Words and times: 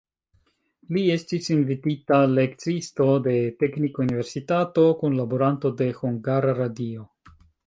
Li 0.95 1.01
estis 1.15 1.49
invitita 1.55 2.19
lekciisto 2.31 3.07
de 3.27 3.35
teknikuniversitato, 3.65 4.87
kunlaboranto 5.03 5.73
de 5.85 5.91
hungara 6.01 6.59
radio. 6.65 7.07